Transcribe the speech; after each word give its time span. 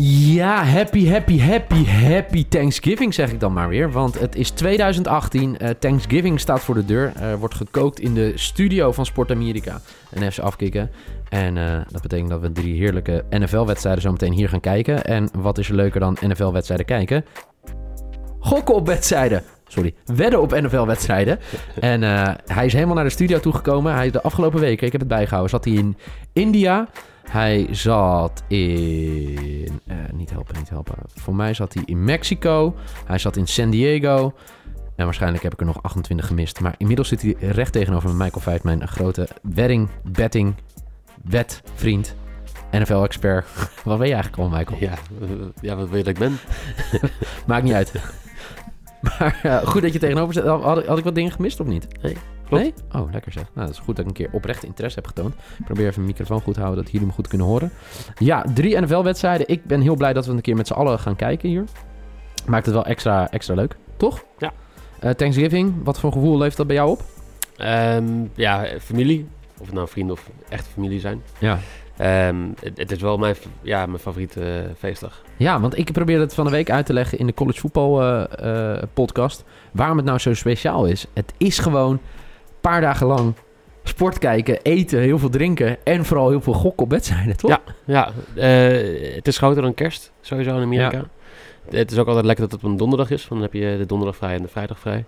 Ja, 0.00 0.64
happy, 0.64 1.08
happy, 1.08 1.38
happy, 1.40 1.84
happy 1.84 2.48
Thanksgiving 2.48 3.14
zeg 3.14 3.32
ik 3.32 3.40
dan 3.40 3.52
maar 3.52 3.68
weer. 3.68 3.92
Want 3.92 4.20
het 4.20 4.36
is 4.36 4.50
2018, 4.50 5.58
eh, 5.58 5.70
Thanksgiving 5.70 6.40
staat 6.40 6.60
voor 6.60 6.74
de 6.74 6.84
deur. 6.84 7.12
Er 7.16 7.38
wordt 7.38 7.54
gekookt 7.54 8.00
in 8.00 8.14
de 8.14 8.32
studio 8.34 8.92
van 8.92 9.06
Sport 9.06 9.30
Amerika. 9.30 9.80
En 10.10 10.22
even 10.22 10.42
afkicken. 10.42 10.90
En 11.28 11.56
eh, 11.56 11.80
dat 11.88 12.02
betekent 12.02 12.30
dat 12.30 12.40
we 12.40 12.52
drie 12.52 12.78
heerlijke 12.78 13.24
NFL-wedstrijden 13.30 14.02
zo 14.02 14.10
meteen 14.10 14.32
hier 14.32 14.48
gaan 14.48 14.60
kijken. 14.60 15.04
En 15.04 15.28
wat 15.36 15.58
is 15.58 15.68
er 15.68 15.74
leuker 15.74 16.00
dan 16.00 16.16
NFL-wedstrijden 16.20 16.86
kijken? 16.86 17.24
Gokken 18.38 18.74
op 18.74 18.86
wedstrijden. 18.86 19.42
Sorry, 19.66 19.94
wedden 20.04 20.40
op 20.40 20.60
NFL-wedstrijden. 20.60 21.38
En 21.80 22.02
hij 22.46 22.66
is 22.66 22.72
helemaal 22.72 22.94
naar 22.94 23.04
de 23.04 23.10
studio 23.10 23.40
toegekomen. 23.40 23.94
Hij 23.94 24.10
de 24.10 24.22
afgelopen 24.22 24.60
weken, 24.60 24.86
ik 24.86 24.92
heb 24.92 25.00
het 25.00 25.10
bijgehouden, 25.10 25.50
zat 25.50 25.64
hij 25.64 25.74
in 25.74 25.96
India. 26.32 26.88
Hij 27.28 27.66
zat 27.70 28.42
in. 28.46 29.80
eh, 29.86 29.96
niet 30.12 30.30
helpen, 30.30 30.54
niet 30.58 30.68
helpen. 30.68 30.94
Voor 31.14 31.34
mij 31.34 31.54
zat 31.54 31.74
hij 31.74 31.82
in 31.86 32.04
Mexico. 32.04 32.74
Hij 33.04 33.18
zat 33.18 33.36
in 33.36 33.46
San 33.46 33.70
Diego. 33.70 34.32
En 34.96 35.04
waarschijnlijk 35.04 35.42
heb 35.42 35.52
ik 35.52 35.60
er 35.60 35.66
nog 35.66 35.82
28 35.82 36.26
gemist. 36.26 36.60
Maar 36.60 36.74
inmiddels 36.78 37.08
zit 37.08 37.22
hij 37.22 37.36
recht 37.40 37.72
tegenover 37.72 38.08
me, 38.10 38.14
Michael 38.24 38.40
Veit, 38.42 38.62
mijn 38.62 38.88
grote 38.88 39.28
wedding, 39.42 39.88
betting, 40.04 40.54
wetvriend, 41.24 42.14
NFL-expert. 42.70 43.46
Wat 43.84 43.98
ben 43.98 44.06
je 44.06 44.14
eigenlijk 44.14 44.42
al, 44.42 44.58
Michael? 44.58 44.78
Ja, 44.80 44.90
eh, 45.20 45.28
ja 45.60 45.76
wat 45.76 45.88
wil 45.88 45.96
je 45.98 46.04
dat 46.04 46.12
ik 46.12 46.18
ben? 46.18 46.38
Maakt 47.46 47.62
niet 47.64 47.72
uit. 47.72 47.92
maar 49.18 49.40
eh, 49.42 49.56
goed 49.66 49.82
dat 49.82 49.92
je 49.92 49.98
tegenover 49.98 50.34
zit. 50.34 50.44
Had, 50.44 50.78
ik- 50.78 50.86
had 50.86 50.98
ik 50.98 51.04
wat 51.04 51.14
dingen 51.14 51.32
gemist 51.32 51.60
of 51.60 51.66
niet? 51.66 51.86
Nee, 52.02 52.16
klopt. 52.48 52.62
Nee? 52.62 53.02
Oh, 53.02 53.12
lekker 53.12 53.32
zeg. 53.32 53.44
Nou, 53.54 53.66
dat 53.66 53.76
is 53.76 53.82
goed 53.82 53.96
dat 53.96 54.04
ik 54.04 54.10
een 54.10 54.16
keer 54.16 54.28
oprecht 54.32 54.64
interesse 54.64 54.98
heb 54.98 55.06
getoond. 55.06 55.34
Ik 55.58 55.64
probeer 55.64 55.86
even 55.86 56.02
mijn 56.02 56.12
microfoon 56.12 56.40
goed 56.40 56.54
te 56.54 56.60
houden, 56.60 56.82
dat 56.82 56.92
jullie 56.92 57.06
me 57.06 57.12
goed 57.12 57.28
kunnen 57.28 57.46
horen. 57.46 57.70
Ja, 58.18 58.44
drie 58.54 58.80
NFL-wedstrijden. 58.80 59.48
Ik 59.48 59.64
ben 59.64 59.80
heel 59.80 59.96
blij 59.96 60.12
dat 60.12 60.26
we 60.26 60.32
een 60.32 60.40
keer 60.40 60.56
met 60.56 60.66
z'n 60.66 60.72
allen 60.72 60.98
gaan 60.98 61.16
kijken 61.16 61.48
hier. 61.48 61.64
Maakt 62.46 62.66
het 62.66 62.74
wel 62.74 62.84
extra, 62.84 63.30
extra 63.30 63.54
leuk, 63.54 63.76
toch? 63.96 64.24
Ja. 64.38 64.52
Eh, 65.00 65.10
Thanksgiving, 65.10 65.74
wat 65.84 66.00
voor 66.00 66.12
gevoel 66.12 66.38
levert 66.38 66.56
dat 66.56 66.66
bij 66.66 66.76
jou 66.76 66.90
op? 66.90 67.02
Ehm, 67.56 68.04
ja, 68.34 68.66
familie. 68.80 69.28
Of 69.58 69.66
het 69.66 69.74
nou 69.74 69.88
vrienden 69.88 70.14
of 70.14 70.30
echte 70.48 70.70
familie 70.70 71.00
zijn. 71.00 71.22
Ja. 71.38 71.58
Ehm, 71.96 72.36
het, 72.60 72.78
het 72.78 72.90
is 72.90 73.00
wel 73.00 73.18
mijn, 73.18 73.36
ja, 73.62 73.86
mijn 73.86 73.98
favoriete 73.98 74.40
eh, 74.40 74.74
feestdag. 74.78 75.22
Ja, 75.36 75.60
want 75.60 75.78
ik 75.78 75.92
probeerde 75.92 76.22
het 76.22 76.34
van 76.34 76.44
de 76.44 76.50
week 76.50 76.70
uit 76.70 76.86
te 76.86 76.92
leggen 76.92 77.18
in 77.18 77.26
de 77.26 77.34
college 77.34 77.60
voetbal 77.60 78.02
eh, 78.02 78.82
podcast. 78.94 79.44
Waarom 79.72 79.96
het 79.96 80.06
nou 80.06 80.18
zo 80.18 80.34
speciaal 80.34 80.86
is. 80.86 81.06
Het 81.12 81.32
is 81.36 81.58
gewoon 81.58 82.00
paar 82.68 82.80
dagen 82.80 83.06
lang 83.06 83.34
sport 83.82 84.18
kijken, 84.18 84.62
eten, 84.62 85.00
heel 85.00 85.18
veel 85.18 85.28
drinken 85.28 85.84
en 85.84 86.04
vooral 86.04 86.28
heel 86.28 86.40
veel 86.40 86.52
gokken 86.52 86.84
op 86.84 86.90
wedstrijden, 86.90 87.36
toch? 87.42 87.50
Ja. 87.50 87.60
Ja, 87.84 88.12
eh, 88.34 89.14
het 89.14 89.26
is 89.26 89.38
groter 89.38 89.62
dan 89.62 89.74
kerst, 89.74 90.12
sowieso 90.20 90.56
in 90.56 90.62
Amerika. 90.62 90.96
Ja. 91.70 91.78
Het 91.78 91.92
is 91.92 91.98
ook 91.98 92.06
altijd 92.06 92.24
lekker 92.24 92.44
dat 92.44 92.52
het 92.52 92.64
op 92.64 92.70
een 92.70 92.76
donderdag 92.76 93.10
is, 93.10 93.28
want 93.28 93.40
dan 93.40 93.50
heb 93.50 93.62
je 93.62 93.78
de 93.78 93.86
donderdag 93.86 94.16
vrij 94.16 94.34
en 94.34 94.42
de 94.42 94.48
vrijdag 94.48 94.78
vrij. 94.78 95.04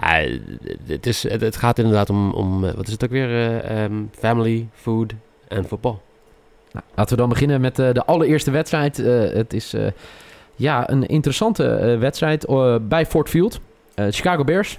Ja, 0.00 0.38
het, 0.86 1.06
is, 1.06 1.22
het, 1.22 1.40
het 1.40 1.56
gaat 1.56 1.78
inderdaad 1.78 2.10
om, 2.10 2.32
om 2.32 2.64
eh, 2.64 2.74
wat 2.74 2.86
is 2.86 2.92
het 2.92 3.04
ook 3.04 3.10
weer? 3.10 3.28
Eh, 3.28 3.84
ehm, 3.84 3.94
family, 4.10 4.68
food 4.72 5.12
en 5.48 5.68
voetbal. 5.68 6.02
Nou, 6.72 6.84
laten 6.94 7.14
we 7.14 7.20
dan 7.20 7.28
beginnen 7.28 7.60
met 7.60 7.76
de 7.76 8.04
allereerste 8.04 8.50
wedstrijd. 8.50 8.96
Het 8.96 9.52
is 9.52 9.74
ja, 10.56 10.90
een 10.90 11.06
interessante 11.06 11.96
wedstrijd 12.00 12.46
bij 12.88 13.06
Ford 13.06 13.28
Field. 13.28 13.60
Chicago 13.94 14.44
Bears, 14.44 14.78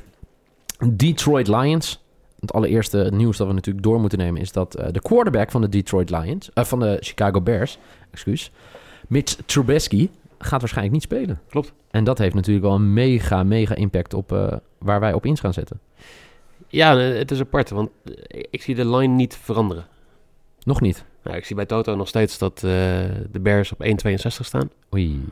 Detroit 0.80 1.48
Lions. 1.48 2.03
Het 2.44 2.54
allereerste 2.54 3.10
nieuws 3.14 3.38
dat 3.38 3.48
we 3.48 3.54
natuurlijk 3.54 3.86
door 3.86 4.00
moeten 4.00 4.18
nemen 4.18 4.42
is 4.42 4.52
dat 4.52 4.76
eh, 4.76 4.88
de 4.92 5.02
quarterback 5.02 5.52
van 5.52 5.62
de 5.62 5.70
Detroit 5.70 6.10
Lions, 6.10 6.54
eh, 6.54 6.64
van 6.64 6.80
de 6.80 6.98
Chicago 7.00 7.42
Bears, 7.42 7.78
excuus, 8.12 8.52
Mitch 9.08 9.36
Trubisky, 9.46 10.10
gaat 10.38 10.60
waarschijnlijk 10.60 10.94
niet 10.94 11.04
spelen. 11.04 11.42
Klopt. 11.50 11.74
En 11.92 12.04
dat 12.04 12.18
heeft 12.18 12.36
natuurlijk 12.36 12.66
wel 12.66 12.76
een 12.76 12.94
mega, 12.94 13.44
mega 13.44 13.76
impact 13.76 14.14
op 14.14 14.32
eh, 14.32 14.54
waar 14.78 15.00
wij 15.00 15.14
op 15.14 15.26
in 15.26 15.38
gaan 15.38 15.54
zetten. 15.54 15.80
Ja, 16.68 16.98
het 16.98 17.32
is 17.32 17.40
apart, 17.40 17.70
want 17.70 17.90
ik 18.50 18.62
zie 18.62 18.76
de 18.76 18.90
line 18.90 19.14
niet 19.14 19.38
veranderen. 19.38 19.86
Nog 20.64 20.82
niet. 20.82 21.06
Nou, 21.24 21.38
ik 21.38 21.46
zie 21.46 21.56
bij 21.56 21.66
Toto 21.66 21.96
nog 21.96 22.08
steeds 22.08 22.38
dat 22.38 22.60
de 22.60 23.40
Bears 23.42 23.72
op 23.72 23.84
1,62 23.84 23.90
staan. 24.26 24.70
Oei. 24.94 25.26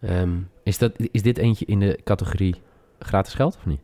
Ehm, 0.00 0.30
Is, 0.62 0.78
dat, 0.78 0.92
is 1.10 1.22
dit 1.22 1.38
eentje 1.38 1.64
in 1.64 1.78
de 1.78 1.98
categorie 2.04 2.54
gratis 2.98 3.34
geld 3.34 3.56
of 3.56 3.66
niet? 3.66 3.80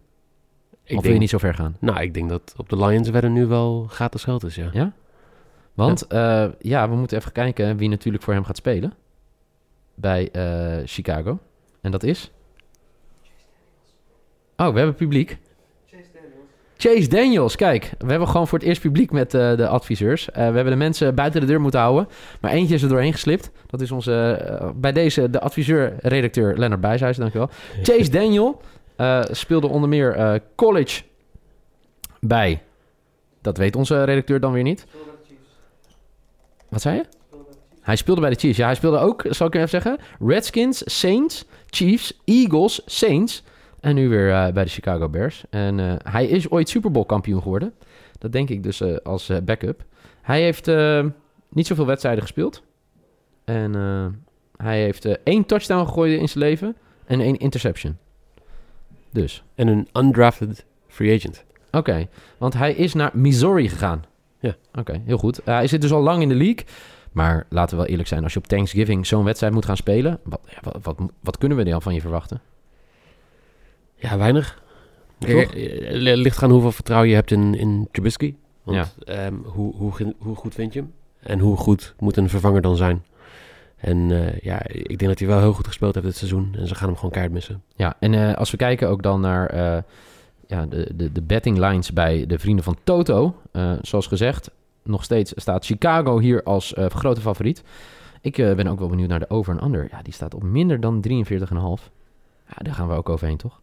Ik 0.90 0.96
of 0.96 1.02
wil 1.02 1.12
denk, 1.12 1.14
je 1.14 1.20
niet 1.20 1.30
zo 1.30 1.38
ver 1.38 1.54
gaan? 1.54 1.76
Nou, 1.78 2.00
ik 2.00 2.14
denk 2.14 2.28
dat 2.28 2.54
op 2.56 2.68
de 2.68 2.76
Lions 2.76 3.10
werden 3.10 3.32
nu 3.32 3.46
wel 3.46 3.86
gratis 3.88 4.24
geld 4.24 4.44
is, 4.44 4.54
ja. 4.54 4.70
Ja? 4.72 4.92
Want 5.74 6.04
ja. 6.08 6.54
ja, 6.58 6.88
we 6.88 6.96
moeten 6.96 7.18
even 7.18 7.32
kijken 7.32 7.76
wie 7.76 7.88
natuurlijk 7.88 8.24
voor 8.24 8.34
hem 8.34 8.44
gaat 8.44 8.56
spelen. 8.56 8.92
Bij 9.94 10.30
eh, 10.30 10.78
Chicago. 10.84 11.38
En 11.80 11.90
dat 11.90 12.02
is? 12.02 12.30
Oh, 14.56 14.72
we 14.72 14.76
hebben 14.76 14.94
publiek. 14.94 15.38
Chase 16.80 17.08
Daniels, 17.08 17.56
kijk. 17.56 17.90
We 17.98 18.10
hebben 18.10 18.28
gewoon 18.28 18.48
voor 18.48 18.58
het 18.58 18.66
eerst 18.66 18.80
publiek 18.80 19.10
met 19.10 19.34
eh, 19.34 19.56
de 19.56 19.68
adviseurs. 19.68 20.30
Eh, 20.30 20.34
we 20.34 20.40
hebben 20.54 20.64
de 20.64 20.76
mensen 20.76 21.14
buiten 21.14 21.40
de 21.40 21.46
deur 21.46 21.60
moeten 21.60 21.80
houden. 21.80 22.08
Maar 22.40 22.50
eentje 22.50 22.74
is 22.74 22.82
er 22.82 22.88
doorheen 22.88 23.12
geslipt. 23.12 23.50
Dat 23.66 23.80
is 23.80 23.90
onze, 23.90 24.32
eh, 24.32 24.68
bij 24.74 24.92
deze, 24.92 25.30
de 25.30 25.40
adviseur-redacteur 25.40 26.58
Lennart 26.58 26.80
Bijshuis, 26.80 27.16
dankjewel. 27.16 27.50
Chase 27.82 28.10
Daniel 28.10 28.60
eh, 29.00 29.22
speelde 29.30 29.66
onder 29.68 29.88
meer 29.88 30.14
eh, 30.14 30.34
college 30.54 31.02
bij... 32.20 32.62
Dat 33.42 33.56
weet 33.56 33.76
onze 33.76 34.04
redacteur 34.04 34.40
dan 34.40 34.52
weer 34.52 34.62
niet. 34.62 34.86
Wat 36.68 36.80
zei 36.80 36.96
je? 36.96 37.04
Hij 37.80 37.96
speelde 37.96 38.20
bij 38.20 38.30
de 38.30 38.36
Chiefs. 38.36 38.56
Ja, 38.56 38.64
hij 38.64 38.74
speelde 38.74 38.98
ook, 38.98 39.24
zal 39.28 39.46
ik 39.46 39.54
even 39.54 39.68
zeggen, 39.68 39.98
Redskins, 40.18 40.98
Saints, 40.98 41.44
Chiefs, 41.66 42.20
Eagles, 42.24 42.82
Saints 42.86 43.42
en 43.80 43.94
nu 43.94 44.08
weer 44.08 44.32
eh, 44.32 44.52
bij 44.52 44.64
de 44.64 44.70
Chicago 44.70 45.08
Bears. 45.08 45.44
En 45.50 45.98
hij 46.02 46.26
is 46.26 46.50
ooit 46.50 46.68
Super 46.68 46.90
Bowl 46.90 47.06
kampioen 47.06 47.42
geworden. 47.42 47.74
Dat 48.18 48.32
denk 48.32 48.48
ik 48.48 48.62
dus 48.62 48.80
eh, 48.80 48.96
als 48.96 49.30
backup. 49.44 49.84
Hij 50.22 50.42
heeft 50.42 50.70
niet 51.48 51.66
zoveel 51.66 51.86
wedstrijden 51.86 52.22
gespeeld. 52.22 52.62
En 53.44 53.74
hij 54.56 54.80
heeft 54.80 55.22
één 55.22 55.46
touchdown 55.46 55.86
gegooid 55.86 56.20
in 56.20 56.28
zijn 56.28 56.44
leven 56.44 56.76
en 57.06 57.20
één 57.20 57.36
interception. 57.36 57.98
Dus, 59.12 59.42
En 59.54 59.68
een 59.68 59.88
undrafted 59.92 60.64
free 60.88 61.16
agent. 61.16 61.44
oké. 61.70 62.08
Want 62.38 62.54
hij 62.54 62.72
is 62.74 62.94
naar 62.94 63.10
Missouri 63.14 63.68
gegaan. 63.68 64.04
Ja. 64.40 64.54
Oké, 64.74 65.00
heel 65.04 65.18
goed. 65.18 65.38
Eh, 65.38 65.54
hij 65.54 65.66
zit 65.66 65.80
dus 65.80 65.92
al 65.92 66.00
lang 66.02 66.22
in 66.22 66.28
de 66.28 66.34
league. 66.34 66.64
Maar 67.12 67.46
laten 67.48 67.70
we 67.76 67.82
wel 67.82 67.90
eerlijk 67.90 68.08
zijn, 68.08 68.22
als 68.22 68.32
je 68.32 68.38
op 68.38 68.46
Thanksgiving 68.46 69.06
zo'n 69.06 69.24
wedstrijd 69.24 69.52
moet 69.52 69.64
gaan 69.64 69.76
spelen, 69.76 70.20
wat, 70.24 70.40
ja, 70.48 70.58
wat, 70.62 70.78
wat, 70.82 70.96
wat 71.20 71.38
kunnen 71.38 71.56
we 71.58 71.64
dan 71.64 71.82
van 71.82 71.94
je 71.94 72.00
verwachten? 72.00 72.40
Ja, 73.94 74.18
weinig. 74.18 74.62
Toch? 75.18 75.30
Eh, 75.30 75.90
li- 75.90 76.16
ligt 76.16 76.42
aan 76.42 76.50
hoeveel 76.50 76.72
vertrouwen 76.72 77.08
je 77.08 77.14
hebt 77.14 77.30
in, 77.30 77.54
in 77.54 77.88
Trubisky. 77.92 78.34
Want 78.62 78.96
ehm, 79.04 79.34
hoe, 79.44 79.74
hoe, 79.76 80.14
hoe 80.18 80.36
goed 80.36 80.54
vind 80.54 80.72
je 80.72 80.80
hem? 80.80 80.92
En 81.20 81.38
hoe 81.38 81.56
goed 81.56 81.94
moet 81.98 82.16
een 82.16 82.28
vervanger 82.28 82.60
dan 82.62 82.76
zijn? 82.76 83.04
En 83.80 84.10
eh, 84.10 84.40
ja, 84.40 84.66
ik 84.66 84.98
denk 84.98 85.06
dat 85.06 85.18
hij 85.18 85.28
wel 85.28 85.38
heel 85.38 85.52
goed 85.52 85.66
gespeeld 85.66 85.94
heeft 85.94 86.06
dit 86.06 86.16
seizoen. 86.16 86.54
En 86.58 86.66
ze 86.66 86.74
gaan 86.74 86.86
hem 86.86 86.96
gewoon 86.96 87.10
keihard 87.10 87.34
missen. 87.34 87.62
Ja, 87.74 87.96
en 87.98 88.14
eh, 88.14 88.34
als 88.34 88.50
we 88.50 88.56
kijken 88.56 88.88
ook 88.88 89.02
dan 89.02 89.20
naar 89.20 89.46
eh, 89.46 89.82
ja, 90.46 90.66
de, 90.66 90.92
de, 90.94 91.12
de 91.12 91.22
betting 91.22 91.58
lines 91.58 91.92
bij 91.92 92.26
de 92.26 92.38
vrienden 92.38 92.64
van 92.64 92.76
Toto. 92.84 93.34
zoals 93.82 94.06
gezegd, 94.06 94.50
nog 94.82 95.04
steeds 95.04 95.32
staat 95.36 95.64
Chicago 95.64 96.18
hier 96.18 96.42
als 96.42 96.74
grote 96.76 97.20
favoriet. 97.20 97.62
Ik 98.20 98.36
ben 98.36 98.66
ook 98.66 98.78
wel 98.78 98.88
benieuwd 98.88 99.08
naar 99.08 99.18
de 99.18 99.30
over 99.30 99.56
en 99.56 99.64
under. 99.64 99.88
Ja, 99.90 100.02
die 100.02 100.12
staat 100.12 100.34
op 100.34 100.42
minder 100.42 100.80
dan 100.80 101.04
43,5. 101.08 101.14
Ja, 102.46 102.56
daar 102.56 102.74
gaan 102.74 102.88
we 102.88 102.94
ook 102.94 103.08
overheen, 103.08 103.36
toch? 103.36 103.60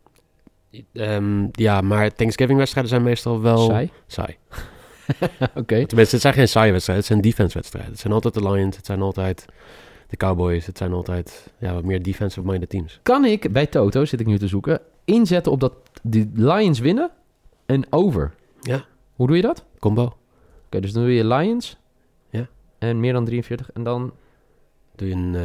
Ehm, 0.94 1.48
ja, 1.52 1.81
maar 1.81 2.14
Thanksgiving-wedstrijden 2.14 2.92
zijn 2.92 3.04
meestal 3.04 3.42
wel 3.42 3.58
Saai? 3.58 3.92
saai. 4.08 4.38
Oké. 5.62 5.86
Tenminste, 5.86 6.16
het 6.16 6.22
zijn 6.22 6.34
geen 6.34 6.48
saaie 6.48 6.72
wedstrijden. 6.72 7.06
Het 7.06 7.14
zijn 7.14 7.22
defense-wedstrijden. 7.31 7.92
Het 7.92 8.00
zijn 8.00 8.14
altijd 8.14 8.34
de 8.34 8.50
Lions. 8.52 8.75
Het 8.75 8.86
zijn 8.86 9.02
altijd 9.02 9.46
de 10.07 10.18
Cowboys. 10.18 10.65
Het 10.65 10.77
zijn 10.77 10.94
altijd 10.94 11.51
ja, 11.57 11.74
wat 11.74 11.83
meer 11.83 12.04
defensive-minded 12.04 12.69
teams. 12.69 13.00
Kan 13.04 13.25
ik 13.25 13.51
bij 13.51 13.65
Toto, 13.65 14.06
zit 14.06 14.19
ik 14.19 14.25
nu 14.25 14.38
te 14.39 14.48
zoeken, 14.48 14.80
inzetten 15.06 15.51
op 15.51 15.59
dat 15.59 15.74
de 16.04 16.30
Lions 16.33 16.80
winnen 16.80 17.09
en 17.65 17.86
over? 17.89 18.33
Ja. 18.62 18.86
Hoe 19.15 19.27
doe 19.27 19.36
je 19.36 19.42
dat? 19.42 19.59
Oké, 19.59 19.80
Combo. 19.80 20.18
dus 20.69 20.92
dan 20.94 21.04
doe 21.04 21.13
je 21.13 21.25
Lions. 21.25 21.77
Ja. 22.30 22.48
En 22.77 23.00
meer 23.00 23.13
dan 23.13 23.25
43 23.25 23.71
en 23.71 23.83
dan... 23.83 24.12
Doe 24.95 25.07
je 25.07 25.13
een, 25.13 25.36
eh, 25.36 25.42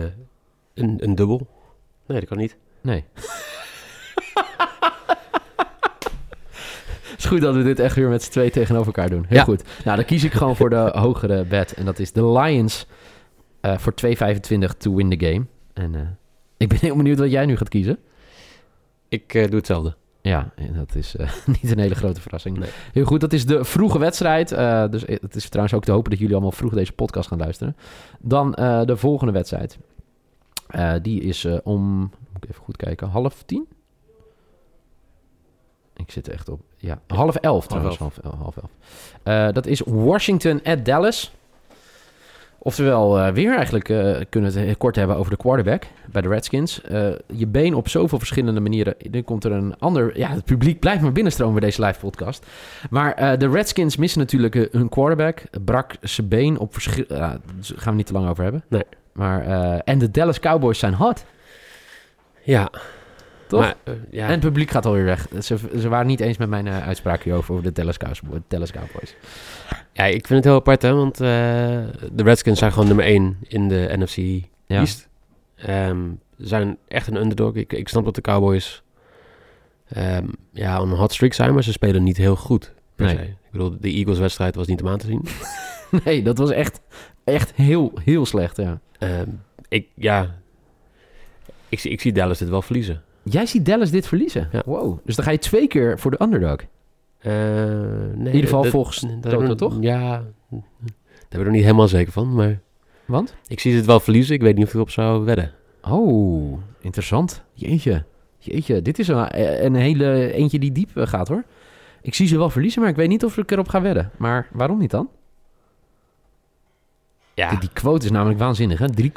een, 0.74 0.96
een 1.02 1.14
dubbel? 1.14 1.46
Nee, 2.06 2.18
dat 2.20 2.28
kan 2.28 2.38
niet. 2.38 2.56
Nee. 2.80 3.04
Het 7.10 7.18
is 7.18 7.24
goed 7.24 7.40
dat 7.40 7.54
we 7.54 7.62
dit 7.62 7.78
echt 7.80 7.96
weer 7.96 8.08
met 8.08 8.22
z'n 8.22 8.30
twee 8.30 8.50
tegenover 8.50 8.86
elkaar 8.86 9.10
doen. 9.10 9.24
Heel 9.28 9.38
Ja. 9.38 9.44
goed. 9.44 9.62
Nou, 9.84 9.96
dan 9.96 10.04
kies 10.06 10.24
ik 10.24 10.32
gewoon 10.32 10.56
voor 10.56 10.70
de 10.70 10.90
hogere 10.98 11.44
bet. 11.44 11.72
En 11.74 11.84
dat 11.84 11.98
is 11.98 12.12
de 12.12 12.26
Lions 12.26 12.86
voor 13.62 13.94
2,25 14.06 14.76
to 14.78 14.94
win 14.94 15.18
the 15.18 15.26
game. 15.26 15.46
En 15.72 15.94
eh, 15.94 16.00
ik 16.56 16.68
ben 16.68 16.78
heel 16.78 16.96
benieuwd 16.96 17.18
wat 17.18 17.30
jij 17.30 17.46
nu 17.46 17.56
gaat 17.56 17.68
kiezen. 17.68 17.98
Ik 19.08 19.34
eh, 19.34 19.46
doe 19.46 19.56
hetzelfde. 19.56 19.96
Ja, 20.22 20.52
en 20.54 20.74
dat 20.74 20.94
is 20.94 21.16
eh, 21.16 21.30
niet 21.62 21.70
een 21.70 21.78
hele 21.78 21.94
grote 21.94 22.20
verrassing. 22.20 22.58
Nee. 22.58 22.70
Heel 22.92 23.04
goed, 23.04 23.20
dat 23.20 23.32
is 23.32 23.46
de 23.46 23.64
vroege 23.64 23.98
wedstrijd. 23.98 24.52
Eh, 24.52 24.84
dus 24.90 25.02
het 25.06 25.34
is 25.34 25.48
trouwens 25.48 25.76
ook 25.76 25.84
te 25.84 25.92
hopen 25.92 26.10
dat 26.10 26.18
jullie 26.18 26.34
allemaal 26.34 26.52
vroeg 26.52 26.72
deze 26.72 26.92
podcast 26.92 27.28
gaan 27.28 27.38
luisteren. 27.38 27.76
Dan 28.20 28.54
eh, 28.54 28.84
de 28.84 28.96
volgende 28.96 29.32
wedstrijd. 29.32 29.78
Die 31.02 31.20
is 31.20 31.46
om, 31.62 32.00
moet 32.00 32.44
ik 32.44 32.48
even 32.50 32.62
goed 32.62 32.76
kijken, 32.76 33.08
half 33.08 33.42
tien? 33.42 33.66
Ik 35.96 36.10
zit 36.10 36.28
echt 36.28 36.48
op, 36.48 36.60
ja, 36.76 37.00
half 37.06 37.36
elf 37.36 37.66
trouwens. 37.66 37.98
Half 37.98 38.18
elf. 38.18 38.34
Half 38.34 38.56
elf. 38.56 39.52
Dat 39.52 39.66
is 39.66 39.80
Washington 39.80 40.62
at 40.62 40.84
Dallas. 40.84 41.32
Oftewel, 42.64 43.18
uh, 43.18 43.28
weer 43.28 43.56
eigenlijk 43.56 43.88
uh, 43.88 44.16
kunnen 44.28 44.52
we 44.52 44.60
het 44.60 44.76
kort 44.76 44.96
hebben 44.96 45.16
over 45.16 45.30
de 45.30 45.36
quarterback 45.36 45.82
bij 46.10 46.22
de 46.22 46.28
Redskins. 46.28 46.82
Uh, 46.90 47.08
je 47.26 47.46
been 47.46 47.74
op 47.74 47.88
zoveel 47.88 48.18
verschillende 48.18 48.60
manieren. 48.60 48.94
Dan 49.10 49.24
komt 49.24 49.44
er 49.44 49.52
een 49.52 49.78
ander... 49.78 50.18
Ja, 50.18 50.28
het 50.28 50.44
publiek 50.44 50.80
blijft 50.80 51.02
maar 51.02 51.12
binnenstromen 51.12 51.60
bij 51.60 51.68
deze 51.68 51.84
live 51.84 52.00
podcast. 52.00 52.46
Maar 52.90 53.38
de 53.38 53.48
Redskins 53.48 53.96
missen 53.96 54.20
natuurlijk 54.20 54.54
hun 54.72 54.88
quarterback. 54.88 55.42
Brak 55.64 55.94
zijn 56.00 56.28
been 56.28 56.58
op 56.58 56.72
verschillende... 56.72 57.14
daar 57.14 57.38
gaan 57.76 57.92
we 57.92 57.96
niet 57.96 58.06
te 58.06 58.12
lang 58.12 58.28
over 58.28 58.42
hebben. 58.42 58.64
Nee. 58.68 58.84
Maar, 59.12 59.44
en 59.78 59.98
de 59.98 60.10
Dallas 60.10 60.40
Cowboys 60.40 60.78
zijn 60.78 60.94
hot. 60.94 61.24
Ja. 62.42 62.70
Toch? 63.46 63.60
Maar, 63.60 63.74
ja. 64.10 64.24
En 64.24 64.30
het 64.30 64.40
publiek 64.40 64.70
gaat 64.70 64.86
alweer 64.86 65.04
weg. 65.04 65.26
Ze, 65.40 65.56
ze 65.78 65.88
waren 65.88 66.06
niet 66.06 66.20
eens 66.20 66.36
met 66.36 66.48
mijn 66.48 66.68
uitspraak 66.68 67.22
hierover 67.22 67.52
over 67.52 67.64
de 67.64 67.72
Dallas 67.72 67.96
Cowboys. 67.96 68.40
Dallas 68.48 68.70
Cowboys. 68.72 69.16
Ja, 69.92 70.04
ik 70.04 70.26
vind 70.26 70.38
het 70.38 70.44
heel 70.44 70.54
apart, 70.54 70.82
hè, 70.82 70.94
want 70.94 71.20
uh, 71.20 71.28
de 72.12 72.22
Redskins 72.22 72.58
zijn 72.58 72.72
gewoon 72.72 72.86
nummer 72.86 73.04
1 73.04 73.36
in 73.42 73.68
de 73.68 73.94
NFC 73.96 74.46
East. 74.66 75.08
Um, 75.68 76.20
ze 76.38 76.46
zijn 76.46 76.76
echt 76.88 77.06
een 77.06 77.16
underdog. 77.16 77.54
Ik, 77.54 77.72
ik 77.72 77.88
snap 77.88 78.04
dat 78.04 78.14
de 78.14 78.20
Cowboys 78.20 78.82
um, 79.96 80.30
ja, 80.52 80.78
een 80.78 80.90
hot 80.90 81.12
streak 81.12 81.32
zijn, 81.32 81.54
maar 81.54 81.62
ze 81.62 81.72
spelen 81.72 82.02
niet 82.02 82.16
heel 82.16 82.36
goed. 82.36 82.72
Per 82.94 83.06
nee. 83.06 83.16
se. 83.16 83.22
Ik 83.22 83.50
bedoel, 83.50 83.76
de 83.80 83.90
Eagles-wedstrijd 83.90 84.54
was 84.54 84.66
niet 84.66 84.82
om 84.82 84.88
aan 84.88 84.98
te 84.98 85.06
zien. 85.06 85.24
nee, 86.04 86.22
dat 86.22 86.38
was 86.38 86.50
echt, 86.50 86.80
echt 87.24 87.52
heel, 87.54 87.92
heel 88.04 88.26
slecht, 88.26 88.56
ja. 88.56 88.80
Um, 88.98 89.42
ik, 89.68 89.86
ja, 89.94 90.40
ik, 91.68 91.84
ik 91.84 92.00
zie 92.00 92.12
Dallas 92.12 92.38
dit 92.38 92.48
wel 92.48 92.62
verliezen. 92.62 93.02
Jij 93.22 93.46
ziet 93.46 93.66
Dallas 93.66 93.90
dit 93.90 94.06
verliezen? 94.06 94.48
Ja. 94.52 94.62
Wow. 94.64 94.98
Dus 95.04 95.16
dan 95.16 95.24
ga 95.24 95.30
je 95.30 95.38
twee 95.38 95.66
keer 95.66 95.98
voor 95.98 96.10
de 96.10 96.22
underdog. 96.22 96.56
Uh, 97.26 97.32
nee, 97.32 98.14
in 98.14 98.26
ieder 98.26 98.40
geval 98.40 98.64
volgens 98.64 99.00
dat 99.00 99.32
Toto, 99.32 99.54
toch? 99.54 99.76
Ja, 99.80 100.24
daar 100.50 100.60
ben 101.28 101.40
ik 101.40 101.46
er 101.46 101.50
niet 101.50 101.62
helemaal 101.62 101.88
zeker 101.88 102.12
van, 102.12 102.34
maar... 102.34 102.60
Want? 103.04 103.34
Ik 103.46 103.60
zie 103.60 103.76
het 103.76 103.86
wel 103.86 104.00
verliezen, 104.00 104.34
ik 104.34 104.40
weet 104.40 104.54
niet 104.54 104.64
of 104.64 104.68
ik 104.70 104.74
erop 104.74 104.90
zou 104.90 105.24
wedden. 105.24 105.52
Oh, 105.82 106.58
interessant. 106.80 107.42
Jeetje, 107.52 108.04
jeetje. 108.38 108.82
Dit 108.82 108.98
is 108.98 109.08
een, 109.08 109.64
een 109.64 109.74
hele 109.74 110.32
eentje 110.32 110.58
die 110.58 110.72
diep 110.72 110.96
eh, 110.96 111.06
gaat, 111.06 111.28
hoor. 111.28 111.44
Ik 112.02 112.14
zie 112.14 112.26
ze 112.26 112.38
wel 112.38 112.50
verliezen, 112.50 112.80
maar 112.80 112.90
ik 112.90 112.96
weet 112.96 113.08
niet 113.08 113.24
of 113.24 113.38
ik 113.38 113.50
erop 113.50 113.68
ga 113.68 113.80
wedden. 113.80 114.10
Maar 114.16 114.48
waarom 114.52 114.78
niet 114.78 114.90
dan? 114.90 115.08
Ja. 117.34 117.50
Die, 117.50 117.58
die 117.58 117.70
quote 117.72 118.04
is 118.04 118.10
namelijk 118.10 118.38
waanzinnig, 118.38 118.78
hè? 118.78 118.86
3,60 119.02 119.08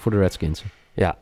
voor 0.00 0.12
de 0.12 0.18
Redskins. 0.18 0.64
Ja. 0.92 1.18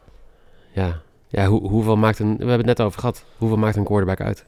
Ja. 0.73 1.01
Ja, 1.29 1.47
hoe, 1.47 1.69
hoeveel 1.69 1.97
maakt 1.97 2.19
een... 2.19 2.33
We 2.33 2.39
hebben 2.39 2.57
het 2.57 2.79
net 2.79 2.81
over 2.81 3.01
gehad. 3.01 3.25
Hoeveel 3.37 3.59
maakt 3.59 3.77
een 3.77 3.85
quarterback 3.85 4.21
uit? 4.21 4.47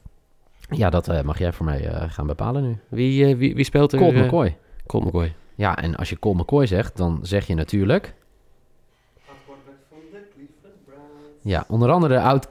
Ja, 0.75 0.89
dat 0.89 1.09
uh, 1.09 1.21
mag 1.21 1.37
jij 1.37 1.53
voor 1.53 1.65
mij 1.65 1.85
uh, 1.85 2.03
gaan 2.07 2.27
bepalen 2.27 2.63
nu. 2.63 2.77
Wie, 2.87 3.29
uh, 3.29 3.37
wie, 3.37 3.55
wie 3.55 3.65
speelt 3.65 3.93
er? 3.93 3.99
Colt 3.99 4.15
McCoy. 4.15 4.57
Colt 4.85 5.05
McCoy. 5.05 5.33
Ja, 5.55 5.77
en 5.77 5.95
als 5.95 6.09
je 6.09 6.19
Colt 6.19 6.37
McCoy 6.37 6.65
zegt, 6.65 6.97
dan 6.97 7.19
zeg 7.21 7.47
je 7.47 7.53
natuurlijk... 7.53 8.13
Ja, 11.43 11.65
onder 11.67 11.91
andere 11.91 12.19
oud 12.19 12.47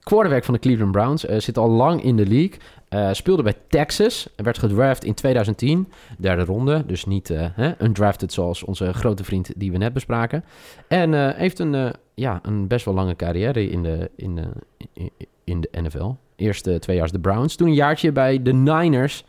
quarterback 0.00 0.44
van 0.44 0.54
de 0.54 0.60
Cleveland 0.60 0.92
Browns. 0.92 1.22
zit 1.22 1.58
al 1.58 1.70
lang 1.70 2.02
in 2.02 2.16
de 2.16 2.26
league. 2.26 3.14
speelde 3.14 3.42
bij 3.42 3.54
Texas. 3.68 4.28
Werd 4.36 4.58
gedraft 4.58 5.04
in 5.04 5.14
2010. 5.14 5.92
Derde 6.18 6.44
ronde. 6.44 6.86
Dus 6.86 7.04
niet 7.04 7.28
hè, 7.28 7.82
undrafted 7.82 8.32
zoals 8.32 8.62
onze 8.62 8.92
grote 8.92 9.24
vriend 9.24 9.52
die 9.56 9.72
we 9.72 9.78
net 9.78 9.92
bespraken. 9.92 10.44
En 10.88 11.34
heeft 11.36 11.58
een, 11.58 11.92
ja, 12.14 12.38
een 12.42 12.66
best 12.66 12.84
wel 12.84 12.94
lange 12.94 13.16
carrière 13.16 13.68
in 13.68 13.82
de, 13.82 14.10
in, 14.16 14.40
in, 14.92 15.10
in 15.44 15.60
de 15.60 15.68
NFL 15.72 16.12
eerste 16.36 16.78
twee 16.78 16.96
jaar 16.96 17.10
de 17.10 17.20
Browns. 17.20 17.56
Toen 17.56 17.68
een 17.68 17.74
jaartje 17.74 18.12
bij 18.12 18.42
de 18.42 18.52
Niners, 18.52 19.24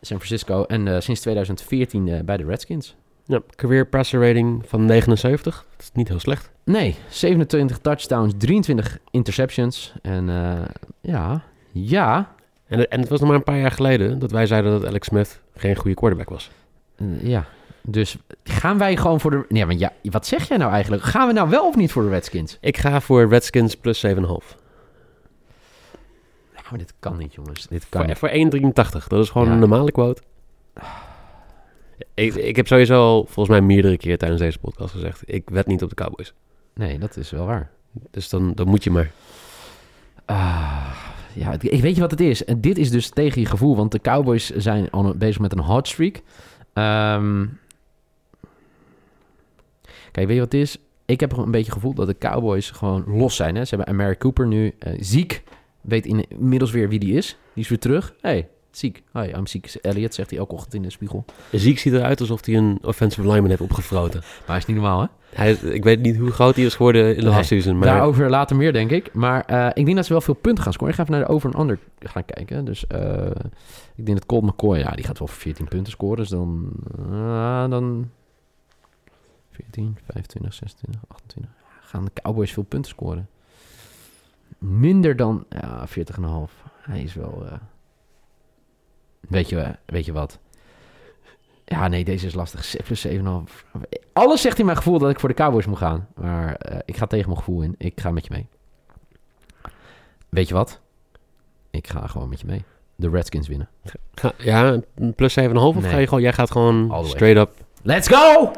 San 0.00 0.16
Francisco. 0.16 0.64
En 0.64 0.86
uh, 0.86 1.00
sinds 1.00 1.20
2014 1.20 2.06
uh, 2.06 2.20
bij 2.20 2.36
de 2.36 2.44
Redskins. 2.44 2.96
Ja, 3.24 3.40
career 3.54 3.86
passer 3.86 4.26
rating 4.26 4.62
van 4.66 4.84
79. 4.84 5.66
Dat 5.76 5.86
is 5.86 5.90
niet 5.92 6.08
heel 6.08 6.20
slecht. 6.20 6.50
Nee, 6.64 6.94
27 7.08 7.78
touchdowns, 7.78 8.32
23 8.36 8.98
interceptions. 9.10 9.92
En 10.02 10.28
uh, 10.28 10.52
ja, 11.00 11.42
ja. 11.72 12.34
En, 12.66 12.90
en 12.90 13.00
het 13.00 13.08
was 13.08 13.20
nog 13.20 13.28
maar 13.28 13.38
een 13.38 13.44
paar 13.44 13.58
jaar 13.58 13.70
geleden 13.70 14.18
dat 14.18 14.30
wij 14.30 14.46
zeiden 14.46 14.70
dat 14.72 14.86
Alex 14.86 15.06
Smith 15.06 15.40
geen 15.54 15.76
goede 15.76 15.96
quarterback 15.96 16.28
was. 16.28 16.50
ja, 17.22 17.46
dus 17.82 18.16
gaan 18.44 18.78
wij 18.78 18.96
gewoon 18.96 19.20
voor 19.20 19.30
de... 19.30 19.44
Nee, 19.48 19.66
maar 19.66 19.74
ja, 19.74 19.92
wat 20.02 20.26
zeg 20.26 20.48
jij 20.48 20.56
nou 20.56 20.72
eigenlijk? 20.72 21.02
Gaan 21.02 21.26
we 21.26 21.32
nou 21.32 21.48
wel 21.48 21.66
of 21.66 21.76
niet 21.76 21.92
voor 21.92 22.02
de 22.02 22.08
Redskins? 22.08 22.58
Ik 22.60 22.76
ga 22.76 23.00
voor 23.00 23.28
Redskins 23.28 23.74
plus 23.74 24.06
7,5. 24.06 24.12
Maar 26.70 26.78
dit 26.78 26.94
kan 26.98 27.16
niet, 27.16 27.34
jongens. 27.34 27.66
Dit 27.66 27.88
kan 27.88 28.16
voor, 28.16 28.30
niet. 28.30 28.52
Voor 28.52 29.00
1,83. 29.00 29.06
Dat 29.06 29.22
is 29.22 29.30
gewoon 29.30 29.48
een 29.48 29.58
normale 29.58 29.92
quote. 29.92 30.22
Ik, 32.14 32.34
ik 32.34 32.56
heb 32.56 32.66
sowieso 32.66 33.02
al 33.02 33.24
volgens 33.24 33.48
mij 33.48 33.60
meerdere 33.60 33.96
keer 33.96 34.18
tijdens 34.18 34.40
deze 34.40 34.58
podcast 34.58 34.92
gezegd... 34.92 35.22
ik 35.24 35.50
wed 35.50 35.66
niet 35.66 35.82
op 35.82 35.88
de 35.88 35.94
Cowboys. 35.94 36.34
Nee, 36.74 36.98
dat 36.98 37.16
is 37.16 37.30
wel 37.30 37.46
waar. 37.46 37.70
Dus 38.10 38.28
dan, 38.28 38.52
dan 38.54 38.68
moet 38.68 38.84
je 38.84 38.90
maar. 38.90 39.10
Ah, 40.24 40.90
ja, 41.34 41.52
ik 41.60 41.82
weet 41.82 41.94
je 41.94 42.00
wat 42.00 42.10
het 42.10 42.20
is. 42.20 42.44
En 42.44 42.60
dit 42.60 42.78
is 42.78 42.90
dus 42.90 43.08
tegen 43.08 43.40
je 43.40 43.46
gevoel, 43.46 43.76
want 43.76 43.92
de 43.92 44.00
Cowboys 44.00 44.50
zijn 44.50 44.90
al 44.90 45.14
bezig 45.16 45.40
met 45.40 45.52
een 45.52 45.58
hot 45.58 45.88
streak. 45.88 46.16
Um, 46.74 47.58
kijk, 50.12 50.26
weet 50.26 50.36
je 50.36 50.42
wat 50.42 50.52
het 50.52 50.60
is? 50.60 50.78
Ik 51.04 51.20
heb 51.20 51.36
een 51.36 51.50
beetje 51.50 51.72
gevoel 51.72 51.94
dat 51.94 52.06
de 52.06 52.18
Cowboys 52.18 52.70
gewoon 52.70 53.04
los 53.06 53.36
zijn. 53.36 53.54
Hè? 53.54 53.64
Ze 53.64 53.76
hebben 53.76 53.96
Mary 53.96 54.16
Cooper 54.16 54.46
nu 54.46 54.74
uh, 54.86 54.94
ziek 55.00 55.42
weet 55.88 56.06
inmiddels 56.06 56.70
weer 56.70 56.88
wie 56.88 56.98
die 56.98 57.14
is. 57.14 57.36
Die 57.54 57.62
is 57.62 57.68
weer 57.68 57.78
terug. 57.78 58.14
hey, 58.20 58.48
ziek. 58.70 59.02
Hi, 59.12 59.32
I'm 59.36 59.46
ziek. 59.46 59.74
Elliot 59.82 60.14
zegt 60.14 60.30
hij 60.30 60.38
elke 60.38 60.54
ochtend 60.54 60.74
in 60.74 60.82
de 60.82 60.90
spiegel. 60.90 61.24
Ziek 61.52 61.78
ziet 61.78 61.92
eruit 61.92 62.20
alsof 62.20 62.44
hij 62.46 62.56
een 62.56 62.78
offensive 62.82 63.28
lineman 63.28 63.48
heeft 63.48 63.60
opgefroten. 63.60 64.20
Maar 64.20 64.46
hij 64.46 64.56
is 64.56 64.66
niet 64.66 64.76
normaal, 64.76 65.00
hè? 65.00 65.06
Hij, 65.34 65.52
ik 65.52 65.84
weet 65.84 66.00
niet 66.00 66.16
hoe 66.16 66.30
groot 66.30 66.54
hij 66.54 66.64
is 66.64 66.74
geworden 66.74 67.16
in 67.16 67.24
de 67.24 67.30
nee, 67.30 67.42
season. 67.42 67.78
Maar... 67.78 67.88
Daarover 67.88 68.30
later 68.30 68.56
meer, 68.56 68.72
denk 68.72 68.90
ik. 68.90 69.14
Maar 69.14 69.44
uh, 69.50 69.66
ik 69.66 69.84
denk 69.84 69.96
dat 69.96 70.06
ze 70.06 70.12
wel 70.12 70.20
veel 70.20 70.34
punten 70.34 70.64
gaan 70.64 70.72
scoren. 70.72 70.90
Ik 70.90 70.98
ga 70.98 71.02
even 71.02 71.14
naar 71.14 71.26
de 71.26 71.32
over 71.32 71.54
en 71.54 71.60
under 71.60 71.78
gaan 71.98 72.24
kijken. 72.24 72.64
Dus 72.64 72.84
uh, 72.92 73.30
ik 73.94 74.06
denk 74.06 74.18
dat 74.18 74.26
Colt 74.26 74.44
McCoy, 74.44 74.78
ja, 74.78 74.90
die 74.90 75.04
gaat 75.04 75.18
wel 75.18 75.28
voor 75.28 75.40
14 75.40 75.68
punten 75.68 75.92
scoren. 75.92 76.16
Dus 76.16 76.28
dan... 76.28 76.70
Uh, 77.10 77.68
dan 77.70 78.10
14, 79.50 79.98
25, 80.04 80.54
26, 80.54 81.00
28. 81.08 81.52
Gaan 81.80 82.04
de 82.04 82.10
Cowboys 82.22 82.52
veel 82.52 82.62
punten 82.62 82.90
scoren 82.90 83.28
minder 84.58 85.16
dan 85.16 85.44
ja, 85.48 85.86
40,5. 85.88 85.94
Hij 86.80 87.02
is 87.02 87.14
wel. 87.14 87.42
Uh... 87.44 87.52
Weet, 89.20 89.48
je, 89.48 89.76
weet 89.86 90.04
je 90.04 90.12
wat? 90.12 90.38
Ja, 91.64 91.88
nee, 91.88 92.04
deze 92.04 92.26
is 92.26 92.34
lastig. 92.34 92.64
7 92.64 92.84
plus 92.84 93.06
7,5. 93.06 93.88
Alles 94.12 94.40
zegt 94.40 94.58
in 94.58 94.64
mijn 94.64 94.76
gevoel 94.76 94.98
dat 94.98 95.10
ik 95.10 95.20
voor 95.20 95.28
de 95.28 95.34
Cowboys 95.34 95.66
moet 95.66 95.78
gaan. 95.78 96.08
Maar 96.14 96.60
uh, 96.72 96.78
ik 96.84 96.96
ga 96.96 97.06
tegen 97.06 97.26
mijn 97.26 97.38
gevoel 97.38 97.62
in. 97.62 97.74
Ik 97.78 98.00
ga 98.00 98.10
met 98.10 98.26
je 98.26 98.32
mee. 98.32 98.46
Weet 100.28 100.48
je 100.48 100.54
wat? 100.54 100.80
Ik 101.70 101.88
ga 101.88 102.06
gewoon 102.06 102.28
met 102.28 102.40
je 102.40 102.46
mee. 102.46 102.64
De 102.96 103.10
Redskins 103.10 103.48
winnen. 103.48 103.68
Ja, 104.38 104.80
plus 105.16 105.38
7,5 105.40 105.52
of 105.54 105.84
ga 105.84 105.96
je 105.96 106.06
gewoon... 106.06 106.22
Jij 106.22 106.32
gaat 106.32 106.50
gewoon 106.50 107.06
straight 107.06 107.40
up... 107.40 107.66
Let's 107.82 108.08
go! 108.08 108.52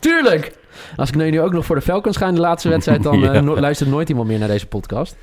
Tuurlijk! 0.00 0.58
Als 0.96 1.08
ik 1.08 1.14
nu 1.14 1.40
ook 1.40 1.52
nog 1.52 1.64
voor 1.64 1.76
de 1.76 1.82
Falcons 1.82 2.16
ga 2.16 2.28
in 2.28 2.34
de 2.34 2.40
laatste 2.40 2.68
wedstrijd, 2.68 3.02
dan 3.02 3.18
ja. 3.20 3.42
uh, 3.42 3.58
luistert 3.58 3.90
nooit 3.90 4.08
iemand 4.08 4.28
meer 4.28 4.38
naar 4.38 4.48
deze 4.48 4.66
podcast. 4.66 5.16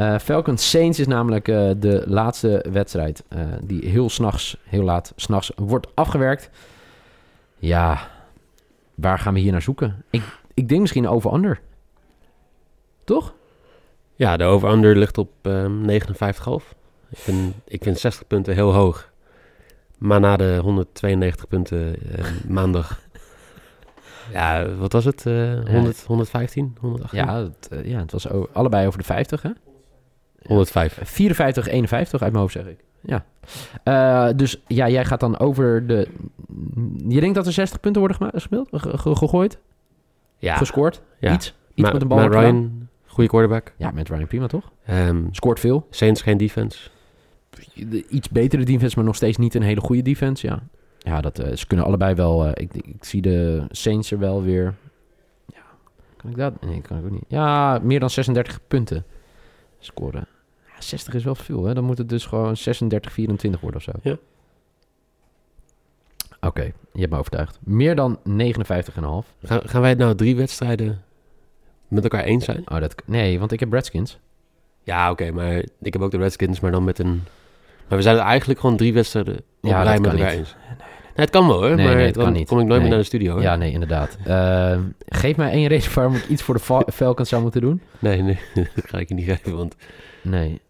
Uh, 0.00 0.18
Falcons 0.18 0.70
Saints 0.70 0.98
is 0.98 1.06
namelijk 1.06 1.48
uh, 1.48 1.70
de 1.76 2.02
laatste 2.06 2.64
wedstrijd 2.72 3.22
die 3.62 3.88
heel 3.88 4.10
s'nachts, 4.10 4.56
heel 4.64 4.82
laat 4.82 5.12
s'nachts 5.16 5.52
wordt 5.56 5.86
afgewerkt. 5.94 6.50
Ja, 7.58 8.08
waar 8.94 9.18
gaan 9.18 9.34
we 9.34 9.40
hier 9.40 9.52
naar 9.52 9.62
zoeken? 9.62 10.04
Ik, 10.10 10.22
ik 10.54 10.68
denk 10.68 10.80
misschien 10.80 11.08
over-under. 11.08 11.60
Toch? 13.04 13.34
Ja, 14.14 14.36
de 14.36 14.44
over-under 14.44 14.96
ligt 14.96 15.18
op 15.18 15.30
um, 15.42 15.88
ehm, 15.88 16.02
59,5. 16.60 16.76
Ik 17.10 17.18
vind, 17.18 17.54
ik 17.66 17.82
vind 17.82 17.98
60 17.98 18.26
punten 18.26 18.54
heel 18.54 18.72
hoog. 18.72 19.10
Maar 19.98 20.20
na 20.20 20.36
de 20.36 20.58
192 20.62 21.48
punten 21.48 21.96
maandag 22.48 23.03
ja, 24.32 24.74
wat 24.74 24.92
was 24.92 25.04
het? 25.04 25.24
Uh, 25.26 25.66
100, 25.66 26.04
115, 26.06 26.76
118? 26.80 27.18
Ja, 27.18 27.36
het, 27.36 27.68
uh, 27.72 27.84
ja, 27.84 27.98
het 27.98 28.12
was 28.12 28.26
allebei 28.52 28.86
over 28.86 28.98
de 28.98 29.04
50, 29.04 29.42
hè? 29.42 29.50
105. 30.42 30.98
54, 31.02 31.68
51 31.68 32.22
uit 32.22 32.30
mijn 32.30 32.42
hoofd, 32.42 32.54
zeg 32.54 32.66
ik. 32.66 32.84
Ja. 33.00 33.24
Uh, 33.84 34.36
dus 34.36 34.62
ja, 34.66 34.88
jij 34.88 35.04
gaat 35.04 35.20
dan 35.20 35.38
over 35.38 35.86
de... 35.86 36.08
Je 37.08 37.20
denkt 37.20 37.34
dat 37.34 37.46
er 37.46 37.52
60 37.52 37.80
punten 37.80 38.00
worden 38.00 38.30
gespeeld, 38.32 38.68
gegooid? 38.94 39.58
Ja. 40.38 40.56
Gescoord? 40.56 41.02
Ja. 41.18 41.32
Iets? 41.32 41.54
Iets 41.74 41.92
met 41.92 42.02
een 42.02 42.08
bal? 42.08 42.18
Met 42.18 42.34
Ryan, 42.34 42.88
goede 43.06 43.28
quarterback. 43.30 43.72
Ja, 43.76 43.90
met 43.90 44.08
Ryan 44.08 44.26
prima, 44.26 44.46
toch? 44.46 44.72
Um, 44.90 45.28
Scoort 45.30 45.60
veel. 45.60 45.86
Saints 45.90 46.22
geen 46.22 46.36
defense. 46.36 46.88
Iets 48.08 48.28
betere 48.28 48.64
defense, 48.64 48.96
maar 48.96 49.04
nog 49.04 49.16
steeds 49.16 49.36
niet 49.36 49.54
een 49.54 49.62
hele 49.62 49.80
goede 49.80 50.02
defense, 50.02 50.46
ja 50.46 50.62
ja, 51.04 51.20
dat, 51.20 51.40
uh, 51.40 51.56
ze 51.56 51.66
kunnen 51.66 51.86
allebei 51.86 52.14
wel. 52.14 52.46
Uh, 52.46 52.50
ik, 52.54 52.74
ik, 52.74 53.04
zie 53.04 53.22
de 53.22 53.64
Saints 53.70 54.10
er 54.10 54.18
wel 54.18 54.42
weer. 54.42 54.74
Ja, 55.46 55.62
Kan 56.16 56.30
ik 56.30 56.36
dat? 56.36 56.60
Nee, 56.60 56.80
kan 56.80 56.98
ik 56.98 57.04
ook 57.04 57.10
niet. 57.10 57.24
Ja, 57.28 57.78
meer 57.82 58.00
dan 58.00 58.10
36 58.10 58.60
punten 58.68 59.04
scoren. 59.78 60.26
Ja, 60.66 60.80
60 60.80 61.14
is 61.14 61.24
wel 61.24 61.34
veel, 61.34 61.64
hè? 61.64 61.74
Dan 61.74 61.84
moet 61.84 61.98
het 61.98 62.08
dus 62.08 62.26
gewoon 62.26 62.56
36, 62.56 63.12
24 63.12 63.60
worden 63.60 63.80
of 63.80 63.84
zo. 63.84 63.92
Ja. 64.02 64.16
Oké, 66.40 66.62
je 66.92 67.00
hebt 67.00 67.12
me 67.12 67.18
overtuigd. 67.18 67.58
Meer 67.62 67.96
dan 67.96 68.18
59,5. 68.18 68.24
Gaan, 69.42 69.60
gaan 69.64 69.80
wij 69.80 69.94
nou 69.94 70.14
drie 70.14 70.36
wedstrijden 70.36 71.02
met 71.88 72.02
elkaar 72.02 72.24
eens 72.24 72.44
zijn? 72.44 72.70
Oh, 72.70 72.80
dat, 72.80 72.94
nee, 73.04 73.38
want 73.38 73.52
ik 73.52 73.60
heb 73.60 73.72
Redskins. 73.72 74.18
Ja, 74.82 75.10
oké, 75.10 75.30
maar 75.30 75.64
ik 75.80 75.92
heb 75.92 76.02
ook 76.02 76.10
de 76.10 76.16
Redskins, 76.16 76.60
maar 76.60 76.70
dan 76.70 76.84
met 76.84 76.98
een... 76.98 77.22
Maar 77.88 77.98
we 77.98 78.02
zijn 78.04 78.18
eigenlijk 78.18 78.60
gewoon 78.60 78.76
drie 78.76 78.92
wedstrijden 78.92 79.36
op 79.36 79.42
Ja, 79.60 79.82
rij 79.82 79.98
met 80.00 80.10
elkaar 80.12 80.28
niet. 80.30 80.38
eens. 80.38 80.54
Nee, 81.16 81.26
het 81.26 81.30
kan 81.30 81.46
wel 81.46 81.56
hoor, 81.66 81.74
Nee, 81.74 81.86
maar 81.86 81.98
het 81.98 82.14
dan 82.14 82.24
kan 82.24 82.32
niet. 82.32 82.48
kom 82.48 82.60
ik 82.60 82.66
nooit 82.66 82.80
meer 82.80 82.90
naar 82.90 82.98
de 82.98 83.04
studio 83.04 83.32
hoor. 83.32 83.42
Ja, 83.42 83.56
nee, 83.56 83.72
inderdaad. 83.72 84.16
Ehm, 84.24 84.82
geef 85.06 85.36
mij 85.36 85.50
één 85.50 85.66
reden 85.68 85.94
waarom 85.94 86.14
ik 86.14 86.28
iets 86.28 86.42
voor 86.42 86.54
de 86.54 86.60
Fa- 86.60 86.86
Falcons 86.92 87.28
zou 87.28 87.42
moeten 87.42 87.60
doen. 87.60 87.80
Nee, 87.98 88.22
nee, 88.22 88.38
dat 88.74 88.84
ga 88.88 88.98
ik 88.98 89.08
je 89.08 89.14
niet 89.14 89.24
geven, 89.24 89.56
want... 89.56 89.76
Nee. 90.22 90.60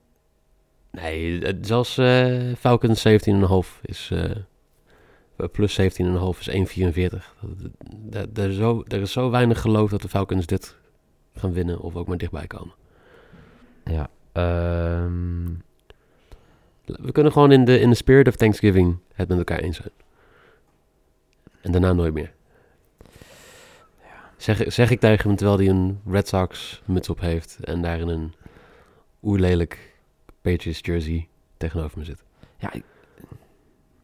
Nee, 0.91 1.43
zelfs 1.61 1.99
eh 1.99 2.37
Falcons 2.59 3.07
17,5 3.09 3.81
is... 3.83 4.11
eh, 4.13 4.31
plus 5.53 5.81
17,5 5.81 5.87
is 6.41 6.49
1,44. 6.51 7.09
Dat- 7.41 7.71
dat- 7.91 8.29
Er 8.45 8.51
is, 8.51 8.57
zo, 8.57 8.85
er 8.89 9.01
is 9.01 9.13
zo 9.13 9.31
weinig 9.31 9.61
geloof 9.61 9.91
dat 9.91 10.03
de 10.03 10.09
Falcons 10.09 10.47
dit 10.47 10.77
gaan 11.37 11.53
winnen 11.53 11.81
of 11.81 11.97
ook 11.97 12.07
maar 12.09 12.19
dichtbij 12.19 12.47
komen. 12.47 12.75
Ja. 13.85 14.09
Ehm, 14.33 15.45
We 16.85 17.13
kunnen 17.13 17.33
gewoon 17.33 17.53
in 17.53 17.65
de, 17.65 17.79
in 17.81 17.89
de 17.89 17.95
spirit 17.95 18.29
of 18.29 18.37
Thanksgiving 18.37 18.99
het 19.15 19.29
met 19.29 19.39
elkaar 19.39 19.59
eens 19.59 19.77
zijn. 19.77 19.91
En 21.61 21.73
daarna 21.73 21.93
nooit 21.93 22.15
meer. 22.15 22.33
Zeg, 24.37 24.73
zeg 24.73 24.91
ik 24.91 25.01
tegen 25.01 25.29
hem 25.29 25.37
terwijl 25.37 25.59
hij 25.59 25.69
een 25.69 26.01
Red 26.07 26.29
Sox 26.29 26.83
muts 26.85 27.09
op 27.09 27.21
heeft 27.21 27.59
en 27.65 27.83
daar 27.83 27.99
in 27.99 28.09
een 28.09 28.35
oerlelijk 29.23 29.95
Patriots 30.41 30.79
jersey 30.83 31.29
tegenover 31.57 31.99
me 31.99 32.05
zit. 32.05 32.23
ja, 32.57 32.73
ik- 32.73 32.85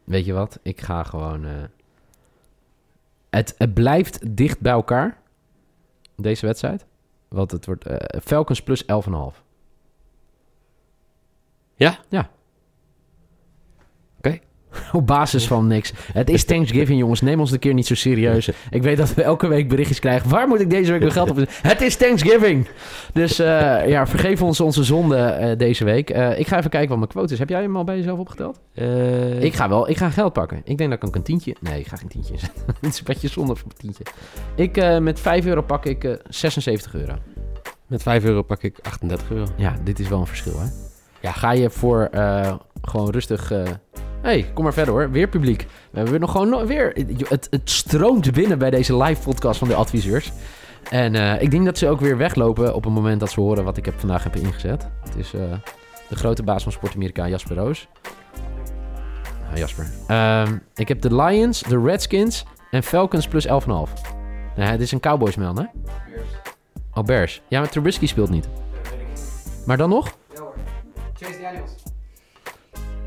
weet 0.04 0.25
je 0.25 0.32
wat? 0.32 0.58
Ik 0.62 0.80
ga 0.80 1.02
gewoon... 1.02 1.44
eh, 1.44 1.52
het, 3.30 3.54
het 3.58 3.75
blijft 3.75 4.37
dicht 4.37 4.60
bij 4.60 4.72
elkaar, 4.72 5.18
deze 6.16 6.46
wedstrijd. 6.46 6.87
Want 7.28 7.50
het 7.50 7.66
wordt 7.66 7.87
eh, 7.87 8.20
Falcons 8.20 8.62
plus 8.62 8.82
11,5. 8.82 8.88
Ja? 11.75 11.99
Ja. 12.08 12.30
Op 14.99 15.06
basis 15.06 15.47
van 15.47 15.66
niks. 15.66 15.92
Het 16.12 16.30
is 16.30 16.44
Thanksgiving, 16.44 16.99
jongens. 16.99 17.20
Neem 17.20 17.40
ons 17.40 17.50
een 17.50 17.59
keer 17.59 17.75
niet 17.75 17.87
zo 17.87 17.94
serieus. 17.94 18.50
Ik 18.70 18.82
weet 18.82 18.97
dat 18.97 19.14
we 19.14 19.23
elke 19.23 19.47
week 19.47 19.68
berichtjes 19.68 19.99
krijgen. 19.99 20.30
Waar 20.30 20.49
moet 20.49 20.61
ik 20.61 20.70
deze 20.70 20.90
week 20.90 21.00
mijn 21.00 21.12
geld 21.12 21.30
op 21.30 21.37
Het 21.62 21.80
is 21.80 21.97
Thanksgiving. 21.97 22.68
Dus 23.12 23.38
eh, 23.38 23.88
ja, 23.88 24.06
vergeef 24.06 24.42
ons 24.42 24.61
onze 24.61 24.85
zonde 24.85 25.16
eh, 25.16 25.59
deze 25.59 25.85
week. 25.85 26.11
Eh, 26.11 26.38
ik 26.38 26.47
ga 26.47 26.59
even 26.59 26.70
kijken 26.70 26.88
wat 26.88 26.99
mijn 26.99 27.11
quote 27.11 27.32
is. 27.32 27.38
Heb 27.38 27.49
jij 27.49 27.62
hem 27.62 27.76
al 27.76 27.85
bij 27.85 27.97
jezelf 27.97 28.18
opgeteld? 28.18 28.61
Ik 29.40 29.54
ga 29.54 29.68
wel. 29.68 29.88
Ik 29.88 29.97
ga 29.97 30.11
geld 30.11 30.32
pakken. 30.32 30.61
Ik 30.64 30.78
denk 30.78 30.90
dat 30.90 31.09
ik 31.09 31.14
een 31.14 31.23
tientje... 31.23 31.56
Nee, 31.61 31.80
ik 31.80 31.87
ga 31.87 31.97
geen 31.97 32.09
tientje 32.09 32.32
inzetten. 32.32 32.62
Het 32.66 32.90
is 32.92 32.99
een 32.99 33.04
beetje 33.04 33.28
zonde 33.28 33.56
voor 33.56 33.70
een 33.70 33.76
tientje. 33.76 34.04
Ik, 34.54 35.00
met 35.00 35.20
5 35.20 35.47
euro 35.47 35.62
pak 35.62 35.87
ik 35.87 36.04
eh 36.04 36.12
76 36.28 36.94
euro. 36.94 37.14
Met 37.87 38.02
5 38.02 38.25
euro 38.25 38.42
pak 38.42 38.62
ik 38.62 38.78
38 38.82 39.30
euro. 39.30 39.47
Ja, 39.56 39.75
dit 39.85 39.99
is 39.99 40.09
wel 40.09 40.20
een 40.20 40.26
verschil, 40.26 40.61
hè? 40.61 40.66
Ja, 41.20 41.32
ga 41.32 41.52
je 41.52 41.70
voor 41.70 42.09
gewoon 42.82 43.11
rustig... 43.11 43.52
hey, 44.22 44.50
kom 44.54 44.64
maar 44.64 44.72
verder 44.72 44.94
hoor. 44.94 45.10
Weer 45.10 45.28
publiek. 45.28 45.66
We 45.90 45.98
hebben 45.98 46.20
nog 46.20 46.30
gewoon 46.30 46.66
weer... 46.66 46.92
Het, 47.28 47.46
het 47.50 47.70
stroomt 47.70 48.32
binnen 48.32 48.58
bij 48.58 48.70
deze 48.70 48.96
live 48.96 49.22
podcast 49.22 49.58
van 49.58 49.68
de 49.68 49.74
adviseurs. 49.74 50.32
En 50.90 51.14
eh, 51.14 51.42
ik 51.42 51.50
denk 51.50 51.64
dat 51.64 51.78
ze 51.78 51.88
ook 51.88 52.00
weer 52.00 52.16
weglopen 52.16 52.74
op 52.74 52.84
het 52.84 52.92
moment 52.92 53.20
dat 53.20 53.30
ze 53.30 53.40
horen 53.40 53.64
wat 53.64 53.76
ik 53.76 53.84
heb, 53.84 53.98
vandaag 53.98 54.24
heb 54.24 54.36
ingezet. 54.36 54.88
Het 55.04 55.16
is 55.16 55.34
eh, 55.34 55.40
de 56.08 56.16
grote 56.16 56.42
baas 56.42 56.62
van 56.62 56.72
Sport 56.72 56.94
Amerika, 56.94 57.28
Jasper 57.28 57.56
Roos. 57.56 57.88
Ah, 59.50 59.56
Jasper. 59.56 59.90
Ehm, 60.06 60.56
ik 60.74 60.88
heb 60.88 61.00
de 61.00 61.14
Lions, 61.14 61.62
de 61.62 61.80
Redskins 61.80 62.44
en 62.70 62.82
Falcons 62.82 63.28
plus 63.28 63.46
11,5. 63.46 63.52
Nee, 64.56 64.66
het 64.66 64.80
is 64.80 64.92
een 64.92 65.00
Cowboys-mail, 65.00 65.54
hè? 65.54 65.64
Oh, 66.94 67.04
Bears. 67.04 67.42
Ja, 67.48 67.60
maar 67.60 67.68
Trubisky 67.68 68.06
speelt 68.06 68.30
niet. 68.30 68.48
Maar 69.66 69.76
dan 69.76 69.88
nog? 69.88 70.16
Chase 71.14 71.40
Daniels. 71.40 71.79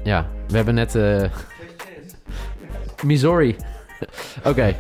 Ja, 0.04 0.26
we 0.48 0.56
hebben 0.56 0.74
net 0.74 0.96
eh, 0.96 1.24
Missouri. 3.04 3.56
Oké. 4.50 4.76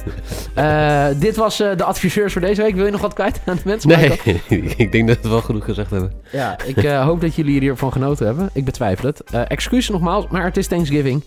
Eh, 0.53 1.07
dit 1.19 1.35
was 1.35 1.59
eh, 1.59 1.77
de 1.77 1.83
adviseurs 1.83 2.33
voor 2.33 2.41
deze 2.41 2.61
week. 2.61 2.75
Wil 2.75 2.85
je 2.85 2.91
nog 2.91 3.01
wat 3.01 3.13
kwijt 3.13 3.41
aan 3.45 3.55
de 3.55 3.61
mensen? 3.65 3.89
Nee, 3.89 4.19
ik 4.77 4.91
denk 4.91 5.07
dat 5.07 5.21
we 5.21 5.29
wel 5.29 5.41
genoeg 5.41 5.65
gezegd 5.65 5.91
hebben. 5.91 6.13
Ja, 6.31 6.57
ik 6.65 6.85
hoop 6.85 7.21
dat 7.21 7.35
jullie 7.35 7.59
hiervan 7.59 7.91
genoten 7.91 8.25
hebben. 8.25 8.49
Ik 8.53 8.65
betwijfel 8.65 9.05
het. 9.07 9.23
Excuses 9.47 9.89
nogmaals, 9.89 10.27
maar 10.27 10.43
het 10.43 10.57
is 10.57 10.67
Thanksgiving. 10.67 11.23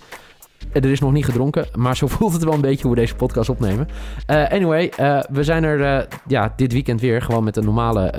Er 0.72 0.84
is 0.84 1.00
nog 1.00 1.12
niet 1.12 1.24
gedronken, 1.24 1.66
maar 1.74 1.96
zo 1.96 2.06
voelt 2.16 2.32
het 2.32 2.44
wel 2.44 2.52
een 2.52 2.60
beetje 2.60 2.82
hoe 2.82 2.94
we 2.94 3.00
deze 3.00 3.14
podcast 3.14 3.48
opnemen. 3.48 3.88
Anyway, 4.26 4.92
we 5.30 5.44
zijn 5.44 5.64
er 5.64 6.08
ja, 6.26 6.52
dit 6.56 6.72
weekend 6.72 7.00
weer 7.00 7.22
gewoon 7.22 7.44
met 7.44 7.56
een 7.56 7.64
normale 7.64 8.12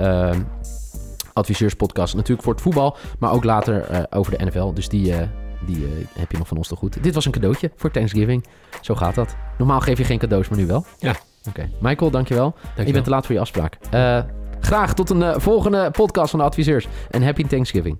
adviseurspodcast. 1.32 2.14
Natuurlijk 2.14 2.42
voor 2.42 2.52
het 2.52 2.62
voetbal, 2.62 2.96
maar 3.18 3.32
ook 3.32 3.44
later 3.44 4.06
over 4.10 4.38
de 4.38 4.44
NFL. 4.44 4.72
Dus 4.72 4.88
die, 4.88 5.12
die 5.74 5.84
eh, 5.84 5.90
heb 6.18 6.30
je 6.30 6.38
nog 6.38 6.48
van 6.48 6.56
ons 6.56 6.68
te 6.68 6.76
goed. 6.76 7.02
Dit 7.02 7.14
was 7.14 7.24
een 7.24 7.32
cadeautje 7.32 7.70
voor 7.76 7.90
Thanksgiving. 7.90 8.46
Zo 8.80 8.94
gaat 8.94 9.14
dat. 9.14 9.36
Normaal 9.58 9.80
geef 9.80 9.98
je 9.98 10.04
geen 10.04 10.18
cadeaus, 10.18 10.48
maar 10.48 10.58
nu 10.58 10.66
wel. 10.66 10.84
Ja. 10.98 11.14
Oké. 11.48 11.70
Michael, 11.80 12.10
dankjewel. 12.10 12.50
Dankjewel. 12.50 12.86
Je 12.86 12.92
bent 12.92 13.04
te 13.04 13.10
laat 13.10 13.26
voor 13.26 13.34
je 13.34 13.40
afspraak. 13.40 13.78
Eh, 13.90 14.22
graag 14.60 14.94
tot 14.94 15.10
een 15.10 15.22
eh, 15.22 15.38
volgende 15.38 15.90
podcast 15.90 16.30
van 16.30 16.38
de 16.38 16.44
adviseurs. 16.44 16.88
En 17.10 17.22
happy 17.22 17.44
Thanksgiving. 17.44 17.98